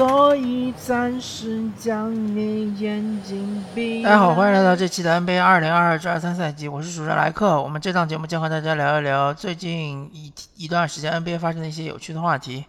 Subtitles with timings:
[0.00, 4.02] 所以暂时将你眼睛闭。
[4.02, 7.60] 大家好，欢迎来到这期的 NBA 二零二二至二三赛季，我是主持人莱克。
[7.60, 12.64] 我们这档节目将和大家聊一聊最近一一段时间 NBA 发生的一些有趣的话题。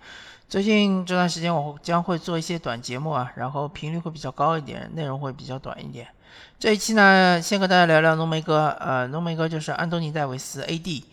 [0.50, 6.06] 最近这段时间我将会做一些短节目啊，然后频率会比较高一点，内容会比较短一点。
[6.60, 11.04] 这一期呢，先和大家聊聊浓眉哥，呃，浓眉哥就是安东尼戴维斯 AD。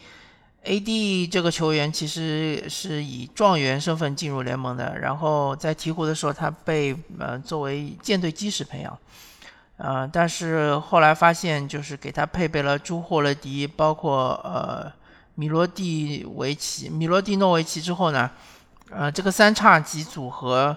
[0.64, 1.26] A.D.
[1.28, 8.98] 这个球员其实是以状元身份进入联盟的，然后在鹈鹕的时候，他被呃作为舰队基石培养，
[9.76, 14.92] 呃，但是后来发现就是给他配备了朱霍勒迪，包括呃
[15.36, 18.30] 米罗蒂维奇、米罗蒂诺维奇之后呢，
[18.90, 20.76] 呃，这个三叉戟组合，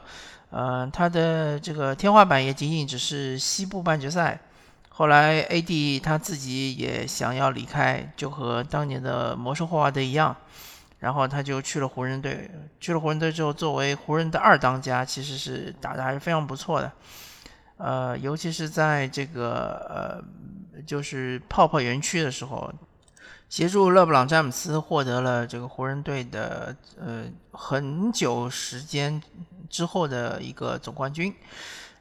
[0.51, 4.39] 呃，他的这个天花板也仅仅只是西部半决赛。
[4.93, 10.35] 后来，AD 他自己也想要离开，就和当年的魔兽霍华德一样，
[10.99, 12.51] 然后他就去了湖人队。
[12.79, 16.91] 去了湖人队之后，作为湖人的二当家，其实是打的还是非常不错的。
[17.77, 20.21] 呃，尤其是在这个
[20.75, 22.71] 呃，就是泡泡园区的时候，
[23.49, 29.19] 协助勒布朗詹姆斯获得了这个湖人队的呃很久时间
[29.69, 31.33] 之后的一个总冠军。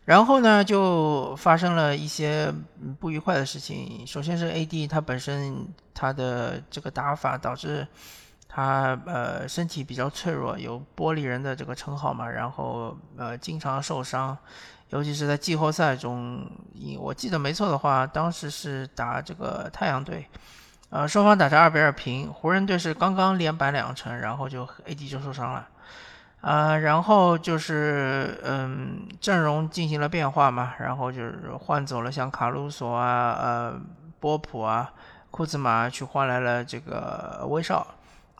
[0.06, 2.52] 然后呢，就发生了一些
[2.98, 4.04] 不愉快的事情。
[4.06, 7.86] 首先是 AD 他本身他的这个打法导致
[8.48, 12.28] 他呃身体比较脆弱，有玻璃人的这个称号嘛。
[12.28, 14.36] 然后呃经常受伤，
[14.88, 16.50] 尤其是在季后赛中，
[16.98, 20.26] 我记得没错的话，当时是打这个太阳队，
[20.88, 25.68] 呃双方打成二比二平，湖人队是刚刚连扳两城，然后就 AD 就受伤了。
[26.40, 33.80] 啊，然后就是嗯，阵容进行了变化嘛，然后就是换走了像卡鲁索啊、呃
[34.18, 34.90] 波普啊、
[35.30, 37.86] 库兹马，去换来了这个威少，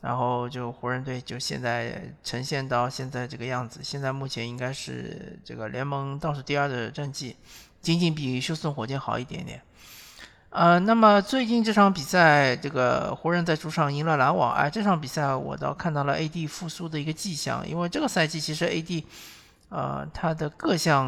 [0.01, 7.37] 然后就湖人队就现在呈现到现在这个样子，现在目前应该是这个联盟倒数第二的战绩，
[7.83, 9.61] 仅仅比休斯顿火箭好一点点。
[10.51, 14.53] 呃，那么最近这场比赛，这个湖人在主场赢了篮网。
[14.53, 19.05] 哎，这场比赛我倒看到了 AD 复苏的一个迹象，因为这个赛季其实 AD，
[19.69, 21.07] 呃，他的各项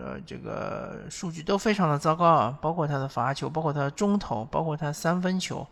[0.00, 5.66] 呃这个数据都非常的糟糕啊，包括他的罚球，包括他的中投，包括他三分球，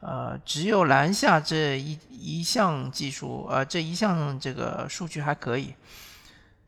[0.00, 5.74] 呃，只有篮下这一一项技术，呃，这一项这个数据还可以。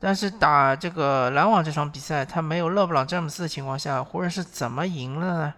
[0.04, 5.54] 但是打这个篮网这场比赛，他没有勒布朗詹姆斯的情况下，湖人是怎么赢了呢？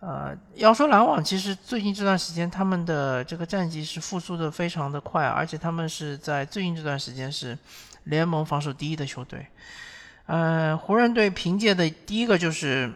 [0.00, 7.56] 呃，要说篮网，其实最近这段时间他们的这个战绩是复苏的非常的快，而且他们是在最近这段时间是
[8.04, 9.46] 联盟防守第一的球队。
[10.26, 12.92] 呃，湖人队凭借的第一个就是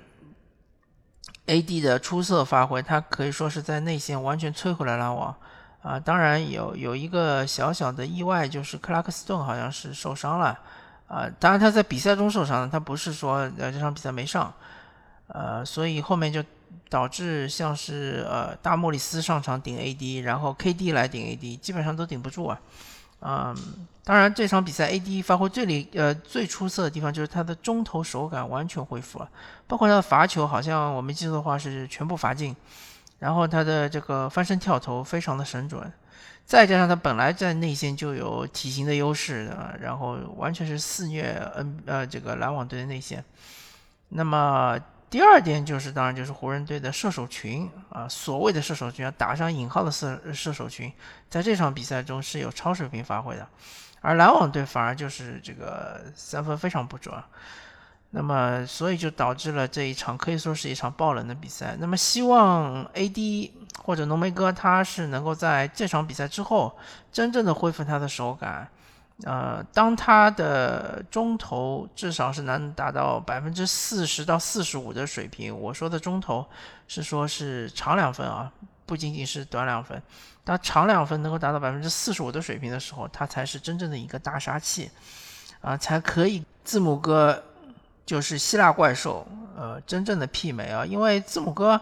[1.47, 5.35] AD 的出色发挥，他可以说是在内线完全摧毁了篮网。
[5.85, 10.59] 啊，当然有有一个小小的意外，就是克拉克斯顿好像是受伤了。
[11.07, 14.53] 啊，当然他在比赛中受伤了，他不是说呃这场比赛没上。
[15.29, 16.43] 呃，所以后面就。
[16.91, 22.61] 导致像是呃大莫里斯上场顶 AD，然后 KD 来顶 AD，基本上都顶不住啊。
[23.21, 23.57] 嗯，
[24.05, 29.29] 当然这场比赛 AD 发挥最厉呃最出色的地方就是他的中投手感完全恢复了，
[29.67, 32.55] 包括他的罚球好像我没记错的话是全部罚进，
[33.19, 35.93] 然后他的这个翻身跳投非常的神准，
[36.45, 43.25] 再加上他本来在内线就有体型的优势啊，然后完全是肆虐 N 呃这个篮网队的内线，
[44.09, 44.79] 那么。
[45.11, 50.93] 第二点就是，当然就是湖人队的射手群啊，所谓的射手群啊，打上引号的射射手群，
[51.31, 53.47] 在这场比赛中是有超水平发挥的，
[54.01, 57.15] 而篮网队反而就是这个三分非常不准，
[58.17, 61.77] 那么所以就导致了这一场可以说是一场爆冷的比赛。
[61.81, 63.51] 那么希望 AD
[63.83, 66.73] 或者浓眉哥他是能够在这场比赛之后
[67.11, 68.69] 真正的恢复他的手感。
[69.25, 76.45] 呃，当他的中投至少是能达到百分之四十到四十五的水平，我说的中投
[76.89, 78.51] 是说是长两分啊，
[78.87, 80.01] 不仅仅是短两分。
[80.43, 84.91] 当长两分能够达到百分之四十五的水平的时候，他才是真正的一个大杀器
[85.61, 87.41] 啊，才可以字母哥
[88.05, 91.81] 就是希腊怪兽，呃，真正的媲美啊，因为字母哥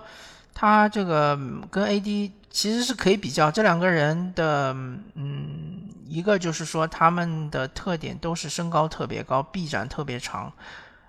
[0.54, 1.38] 他这个
[1.70, 4.72] 跟 AD 其实是可以比较，这两个人的
[5.14, 5.88] 嗯。
[6.12, 10.52] 一个就是说，他们的特点都是身高特别高，臂展特别长，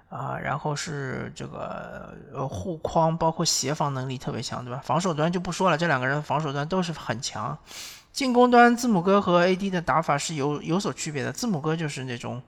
[0.08, 4.82] 啊，然后是这个呃护框包括协防能力特别强，对吧？
[4.82, 7.58] 防守端就不说了，这两个人防守端都是很强。
[8.14, 11.34] 进攻端，字母哥和 AD 的打法是有有所区别的。
[11.34, 12.42] 字母哥就是那种，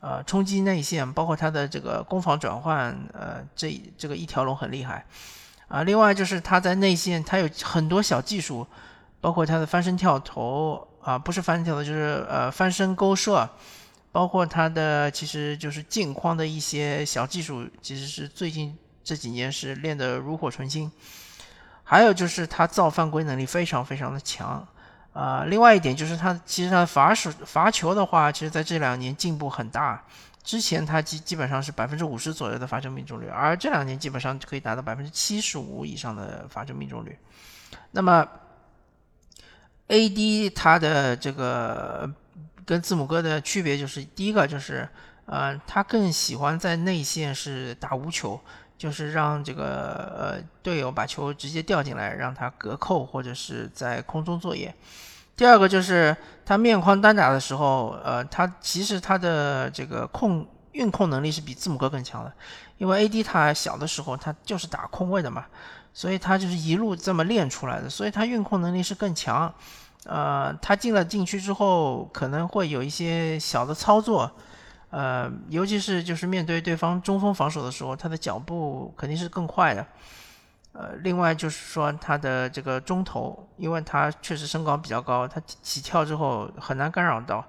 [0.00, 5.04] 呃，冲击内线，包括他的这个攻防转换，呃，这这个一条龙很厉害。
[5.68, 8.66] 啊，另外就是他在内线，他有很多小技术，
[9.20, 10.86] 包括他的翻身跳投。
[11.06, 13.48] 啊，不是翻身跳投，就是呃翻身勾射，
[14.10, 20.90] 包括他的其实就是镜框的一些小技术，其实是最近这几年是练得炉火纯青。
[21.84, 24.66] 还有就是他造犯规能力非常非常的强，
[25.16, 30.04] 啊，另外一点就是他其实他罚手罚球的话，其实在这两年进步很大。
[30.44, 37.18] 之前他基基本上是百分之五十左右的罚球命中率，而这两年基本上可以达到百分之七十五以上的罚球命中率。
[37.92, 38.28] 那么
[39.88, 42.08] ，AD 他的这个
[42.66, 44.86] 跟字母哥的区别就是，第一个就是，
[45.24, 48.38] 呃，他更喜欢在内线是打无球。
[48.78, 49.64] 就是让这个
[50.18, 54.74] 呃队友把球直接吊进来，让他隔扣或者是在空中作业。
[55.36, 62.32] 第二个就是他面框单打的时候，呃，他其实他的这个控运控能力是比字母哥更强的，
[62.78, 65.44] 因为 AD 他小的时候他就是打空位的嘛，
[65.92, 69.52] 所以他就是一路这么练出来的，所以他运控能力是更强。
[70.04, 74.30] 呃，他进了禁区之后可能会有一些小的操作。
[74.90, 79.86] 呃，尤其是就是面对对方中锋防守的时候，他的脚步肯定是更快的。
[80.72, 87.44] 呃，另外就是说他的这个中投，因为他确实身高比较高，他起跳之后很难干扰到。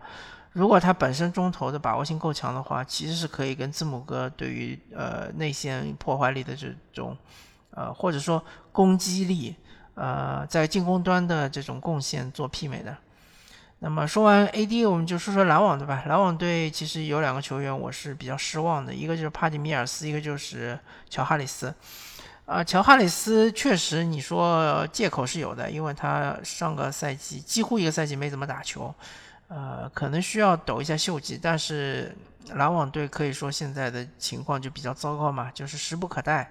[0.53, 7.15] 如果他本身中投的把握性够强的话，其实是可以跟字母哥对于呃内线破坏力的这种
[7.71, 9.55] 呃或者说攻击力
[9.93, 12.97] 呃在进攻端的这种贡献做媲美的。
[13.79, 16.03] 那么说完 AD，我们就说说篮网对吧？
[16.07, 20.77] 篮网队其实有两个球员我是比较失望的，一个就是帕蒂米尔斯，一个就是
[21.09, 21.73] 乔哈里斯。
[22.47, 28.93] 啊，乔哈里斯确实你说借口是有的，因为他上个赛季几乎一个赛季没怎么打球，
[29.49, 31.37] 呃，可能需要抖一下袖肌。
[31.39, 32.15] 但是
[32.53, 36.49] 篮网队可以说现在的情况就比较糟糕嘛，就是时不可待，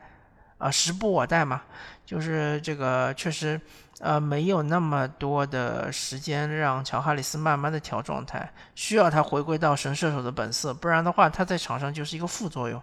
[0.58, 1.62] 啊，时不我待嘛，
[2.04, 3.60] 就是这个确实。
[3.98, 12.78] 呃，没有那么多的时间让乔哈里斯慢慢的调状态，需要他回归到神射手的本色，不然的话他在场上就是一个副作用。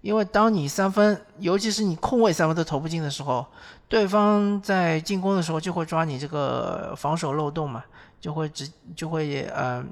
[0.00, 3.46] 因为当你三分，尤其是你空位三分都投不进的时候，
[3.88, 7.84] 对方在进攻的时候就会抓你这个防守漏洞嘛，
[8.20, 9.84] 就会直就会呃，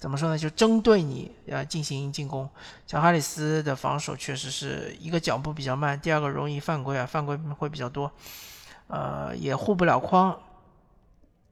[0.00, 0.38] 怎么说呢？
[0.38, 2.48] 就针对你呃进行进攻。
[2.86, 8.10] 乔哈里斯的防守确实是一个脚步比较慢，第二个容易犯规啊，犯规会比较多。
[8.86, 10.34] 呃，也护不了框。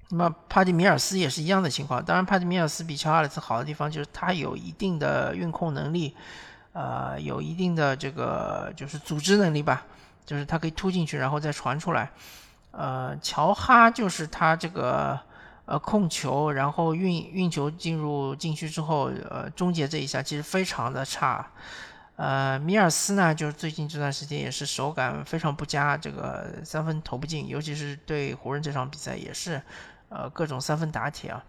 [0.09, 2.03] 那么帕蒂米尔斯也是一样的情况。
[2.03, 6.17] 当然，帕蒂米尔斯比乔哈里斯好的地方就是他有一定的运控能力，
[6.73, 9.85] 呃，有一定的这个就是组织能力吧，
[10.25, 12.11] 就是他可以突进去然后再传出来。
[12.71, 15.21] 呃，乔哈就是他这个
[15.69, 21.47] 呃控球，然后运运球进入禁区之后，呃，终结这一下其实非常的差。
[22.17, 29.61] 呃，米尔斯呢，就是最近这段时间也是手感非常不佳，这个三分投不进，尤其是对湖人这场比赛也是，
[30.09, 31.45] 呃，各种三分打铁啊，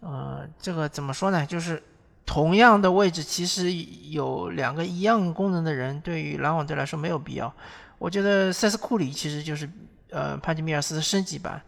[0.00, 1.44] 呃，这个怎么说呢？
[1.44, 1.80] 就是
[2.24, 3.70] 同样的位置，其实
[4.10, 7.52] 有两个一样功能的人，对于篮网队来说没有必要。
[7.98, 9.70] 我觉得塞斯库里其实就是
[10.10, 11.62] 呃帕蒂米尔斯的升级版，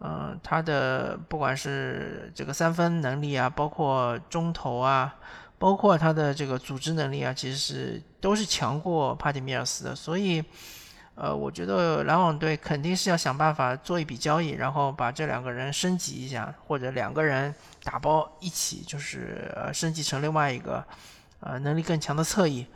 [0.00, 5.14] 嗯，他的不管是这个三分能力啊，包括中投啊。
[5.56, 10.44] 包括他的这个组织能力啊，其实是都是强过帕蒂米尔斯的，所以，
[11.14, 20.84] 呃，我觉得篮网队肯定是要想办法做一笔交易，然后把这两个人升级一下，或者两个人打包一起，就是升级成另外一个，
[21.40, 22.66] 呃，能力更强的侧翼。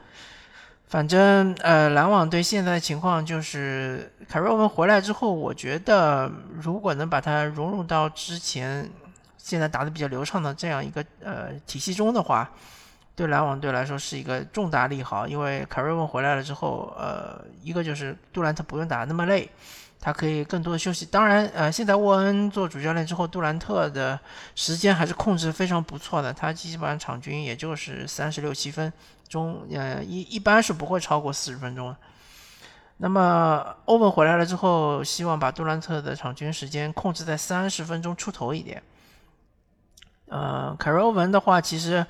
[0.89, 6.31] 反正，呃，篮网队现在的情况就是凯瑞文回来之后，我觉得
[6.61, 8.91] 如果能把它融入到之前。
[9.41, 12.51] 现在打的比较流畅的这样一个呃体系中的话，
[13.19, 19.51] 对篮网队来说是一个重大利好，因为凯瑞文回来了之后，呃，一个就是杜兰特不用打那么累，
[19.99, 21.05] 他可以更多的休息。
[21.05, 24.17] 当然，呃，现在沃恩做主教练之后，杜兰特的
[24.55, 28.93] 时间还是控制非常不错的，他基本上场均也就是三十六七分
[29.29, 31.97] 钟，呃，一一般是不会超过四十分钟。
[32.99, 38.81] 那么欧文回来了之后，希望把杜兰特的场均时间控制在三十分钟出头一点。
[40.29, 42.07] 呃，凯瑞欧文的话，其实，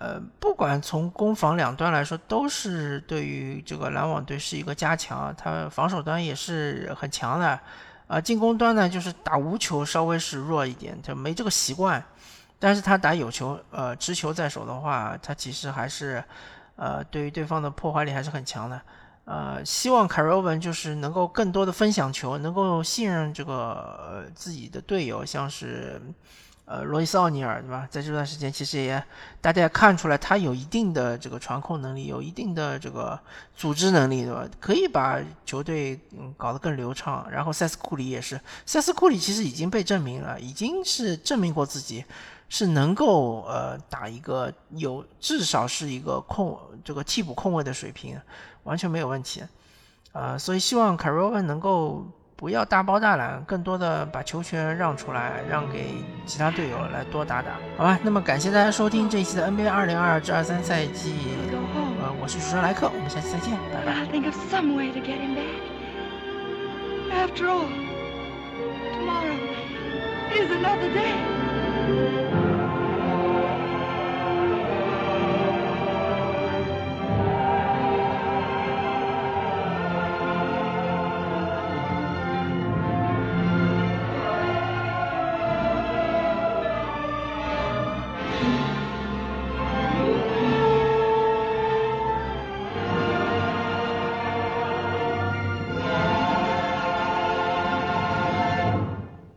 [0.00, 5.34] 呃，不管从攻防两端来说，都是对于这个篮网队是一个加强。
[5.36, 7.60] 他防守端也是很强的，
[8.06, 12.02] 啊，进攻端呢就是打无球稍微是弱一点，就没这个习惯。
[12.58, 16.24] 但是他打有球，呃，持球在手的话，他其实还是，
[16.76, 18.80] 呃，对于对方的破坏力还是很强的。
[19.26, 26.00] 呃，希望凯瑞欧文就是能够更多的分享球，能够信任这个自己的队友，像是。
[26.70, 27.84] 呃，罗伊斯奥尼尔对吧？
[27.90, 29.02] 在这段时间，其实也
[29.40, 33.18] 大家也看出来，他有一定的这个传控能力，有一定的这个
[33.56, 34.46] 组织能力，对吧？
[34.60, 37.26] 可以把球队嗯搞得更流畅。
[37.28, 42.04] 然后塞斯库里也是，塞斯库里其实已经被证明了，已经是证明过自己，
[42.48, 48.16] 是能够呃打一个有至少是一个控这个替补控卫的水平，
[48.62, 49.42] 完全没有问题。
[50.12, 52.06] 呃，所以希望卡罗文能够
[52.40, 55.92] 不要大包大揽，更多的把球权让出来，让给
[56.24, 57.98] 其他队友来多打打，好吧？
[58.02, 61.12] 那么感谢大家收听这一期的 NBA 二零二二至二三赛季，
[62.00, 63.92] 呃，我是主持人莱克，我们下期再见，拜拜。